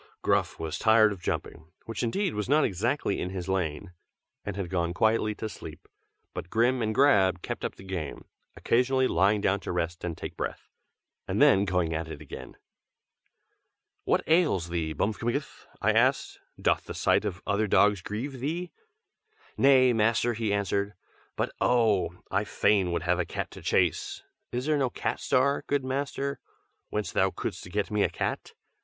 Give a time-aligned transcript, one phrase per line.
[0.23, 3.93] Gruff was tired of jumping, which indeed was not exactly in his line;
[4.43, 5.87] and had gone quietly to sleep;
[6.33, 8.25] but Grim and Grab kept up the game,
[8.55, 10.67] occasionally lying down to rest and take breath,
[11.27, 12.57] and then going at it again.
[14.03, 16.39] "What ails thee, Bmfkmgth?" I asked.
[16.59, 18.71] "Doth the sight of the other dogs grieve thee?"
[19.55, 20.95] "Nay, master!" he answered.
[21.35, 22.15] "But oh!
[22.31, 24.23] I fain would have a cat to chase.
[24.51, 26.39] Is there no Cat Star, good master,
[26.89, 28.53] whence thou couldst get me a cat?